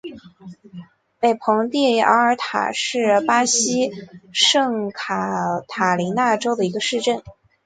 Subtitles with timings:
[1.19, 3.91] 北蓬蒂阿尔塔是巴西
[4.33, 7.21] 圣卡塔琳娜州的一个市镇。